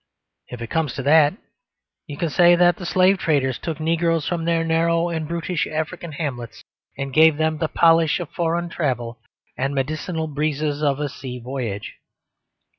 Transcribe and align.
If 0.47 0.63
it 0.63 0.71
comes 0.71 0.95
to 0.95 1.03
that, 1.03 1.35
you 2.07 2.17
can 2.17 2.31
say 2.31 2.55
that 2.55 2.77
the 2.77 2.87
slave 2.87 3.19
traders 3.19 3.59
took 3.59 3.79
negroes 3.79 4.27
from 4.27 4.45
their 4.45 4.63
narrow 4.63 5.09
and 5.09 5.27
brutish 5.27 5.67
African 5.67 6.13
hamlets, 6.13 6.63
and 6.97 7.13
gave 7.13 7.37
them 7.37 7.59
the 7.59 7.67
polish 7.67 8.19
of 8.19 8.31
foreign 8.31 8.67
travel 8.69 9.19
and 9.55 9.75
medicinal 9.75 10.25
breezes 10.25 10.81
of 10.81 10.99
a 10.99 11.07
sea 11.07 11.37
voyage. 11.37 11.97